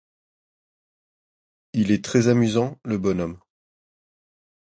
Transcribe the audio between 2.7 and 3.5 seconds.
le bonhomme!